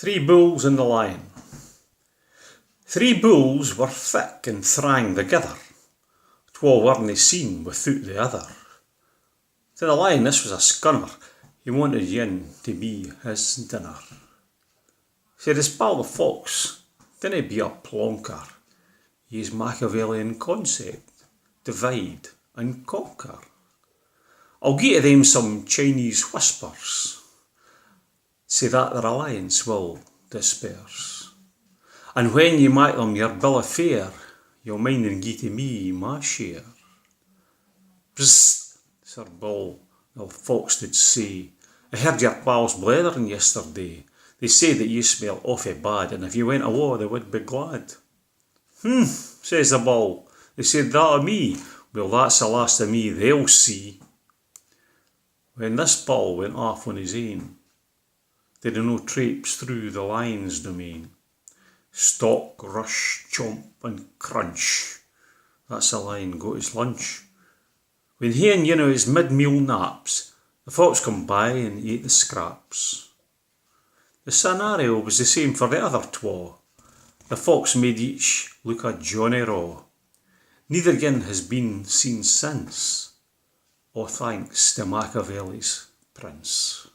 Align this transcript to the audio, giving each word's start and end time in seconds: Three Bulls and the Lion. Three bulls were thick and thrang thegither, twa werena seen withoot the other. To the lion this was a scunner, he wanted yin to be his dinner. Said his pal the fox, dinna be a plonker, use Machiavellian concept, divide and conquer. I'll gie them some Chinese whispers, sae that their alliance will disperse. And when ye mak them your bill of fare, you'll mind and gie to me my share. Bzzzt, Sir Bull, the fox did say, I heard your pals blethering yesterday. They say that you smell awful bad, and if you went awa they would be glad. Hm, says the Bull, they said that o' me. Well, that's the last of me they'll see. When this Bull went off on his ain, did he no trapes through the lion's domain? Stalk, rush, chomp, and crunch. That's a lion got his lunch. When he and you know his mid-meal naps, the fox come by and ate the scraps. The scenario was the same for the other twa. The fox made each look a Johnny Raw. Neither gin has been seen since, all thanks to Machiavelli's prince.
Three 0.00 0.18
Bulls 0.18 0.64
and 0.64 0.78
the 0.78 0.82
Lion. 0.82 1.20
Three 2.86 3.12
bulls 3.12 3.76
were 3.76 3.86
thick 3.86 4.46
and 4.46 4.62
thrang 4.62 5.14
thegither, 5.14 5.58
twa 6.54 6.80
werena 6.80 7.14
seen 7.14 7.64
withoot 7.64 8.06
the 8.06 8.18
other. 8.18 8.46
To 9.76 9.84
the 9.84 9.94
lion 9.94 10.24
this 10.24 10.42
was 10.42 10.52
a 10.52 10.56
scunner, 10.56 11.14
he 11.62 11.70
wanted 11.70 12.04
yin 12.04 12.48
to 12.62 12.72
be 12.72 13.12
his 13.22 13.56
dinner. 13.56 13.96
Said 15.36 15.56
his 15.56 15.68
pal 15.68 15.96
the 15.96 16.04
fox, 16.04 16.80
dinna 17.20 17.42
be 17.42 17.60
a 17.60 17.68
plonker, 17.68 18.48
use 19.28 19.52
Machiavellian 19.52 20.38
concept, 20.38 21.10
divide 21.62 22.28
and 22.56 22.86
conquer. 22.86 23.38
I'll 24.62 24.78
gie 24.78 24.98
them 24.98 25.24
some 25.24 25.66
Chinese 25.66 26.32
whispers, 26.32 27.19
sae 28.50 28.66
that 28.66 28.92
their 28.92 29.06
alliance 29.06 29.64
will 29.64 30.00
disperse. 30.28 31.30
And 32.16 32.34
when 32.34 32.58
ye 32.58 32.66
mak 32.66 32.96
them 32.96 33.14
your 33.14 33.28
bill 33.28 33.58
of 33.58 33.66
fare, 33.66 34.10
you'll 34.64 34.78
mind 34.86 35.06
and 35.06 35.22
gie 35.22 35.36
to 35.36 35.50
me 35.50 35.92
my 35.92 36.18
share. 36.18 36.66
Bzzzt, 38.16 38.78
Sir 39.04 39.24
Bull, 39.24 39.78
the 40.16 40.26
fox 40.26 40.80
did 40.80 40.96
say, 40.96 41.50
I 41.92 41.96
heard 41.96 42.20
your 42.20 42.34
pals 42.44 42.74
blethering 42.74 43.28
yesterday. 43.28 44.04
They 44.40 44.48
say 44.48 44.72
that 44.72 44.88
you 44.88 45.04
smell 45.04 45.40
awful 45.44 45.74
bad, 45.74 46.12
and 46.12 46.24
if 46.24 46.34
you 46.34 46.46
went 46.46 46.64
awa 46.64 46.98
they 46.98 47.06
would 47.06 47.30
be 47.30 47.38
glad. 47.40 47.94
Hm, 48.82 49.04
says 49.04 49.70
the 49.70 49.78
Bull, 49.78 50.28
they 50.56 50.64
said 50.64 50.90
that 50.90 51.10
o' 51.16 51.22
me. 51.22 51.56
Well, 51.94 52.08
that's 52.08 52.40
the 52.40 52.48
last 52.48 52.80
of 52.80 52.90
me 52.90 53.10
they'll 53.10 53.46
see. 53.46 54.00
When 55.54 55.76
this 55.76 56.04
Bull 56.04 56.38
went 56.38 56.56
off 56.56 56.88
on 56.88 56.96
his 56.96 57.14
ain, 57.14 57.59
did 58.60 58.76
he 58.76 58.82
no 58.82 58.98
trapes 58.98 59.56
through 59.56 59.90
the 59.90 60.02
lion's 60.02 60.60
domain? 60.60 61.10
Stalk, 61.92 62.62
rush, 62.62 63.26
chomp, 63.32 63.64
and 63.82 64.06
crunch. 64.18 64.98
That's 65.68 65.92
a 65.92 65.98
lion 65.98 66.38
got 66.38 66.56
his 66.56 66.74
lunch. 66.74 67.24
When 68.18 68.32
he 68.32 68.52
and 68.52 68.66
you 68.66 68.76
know 68.76 68.88
his 68.88 69.06
mid-meal 69.06 69.60
naps, 69.60 70.32
the 70.66 70.70
fox 70.70 71.02
come 71.02 71.26
by 71.26 71.50
and 71.52 71.84
ate 71.84 72.02
the 72.02 72.10
scraps. 72.10 73.08
The 74.24 74.32
scenario 74.32 75.00
was 75.00 75.16
the 75.16 75.24
same 75.24 75.54
for 75.54 75.68
the 75.68 75.82
other 75.82 76.06
twa. 76.12 76.56
The 77.28 77.36
fox 77.36 77.74
made 77.74 77.98
each 77.98 78.54
look 78.62 78.84
a 78.84 78.92
Johnny 78.92 79.40
Raw. 79.40 79.84
Neither 80.68 80.96
gin 80.96 81.22
has 81.22 81.40
been 81.40 81.84
seen 81.84 82.22
since, 82.22 83.14
all 83.94 84.06
thanks 84.06 84.74
to 84.74 84.84
Machiavelli's 84.84 85.86
prince. 86.12 86.88